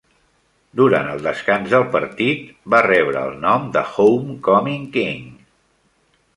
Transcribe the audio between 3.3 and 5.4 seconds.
nom de "Homecoming King".